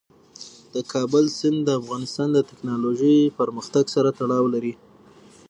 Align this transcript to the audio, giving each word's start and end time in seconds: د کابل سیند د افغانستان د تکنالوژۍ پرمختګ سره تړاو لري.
د 0.73 0.75
کابل 0.93 1.25
سیند 1.37 1.59
د 1.63 1.69
افغانستان 1.79 2.27
د 2.33 2.37
تکنالوژۍ 2.49 3.19
پرمختګ 3.39 3.85
سره 3.95 4.09
تړاو 4.19 4.45
لري. 4.53 4.73